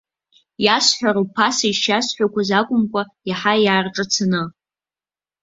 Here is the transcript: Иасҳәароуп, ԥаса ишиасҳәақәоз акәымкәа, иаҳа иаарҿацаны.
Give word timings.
Иасҳәароуп, 0.65 1.29
ԥаса 1.35 1.65
ишиасҳәақәоз 1.69 2.49
акәымкәа, 2.59 3.03
иаҳа 3.29 3.53
иаарҿацаны. 3.65 4.41